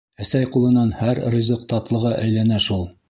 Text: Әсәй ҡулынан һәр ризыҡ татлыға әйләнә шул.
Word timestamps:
Әсәй 0.23 0.47
ҡулынан 0.55 0.89
һәр 1.01 1.21
ризыҡ 1.35 1.67
татлыға 1.75 2.15
әйләнә 2.25 2.59
шул. 2.71 2.83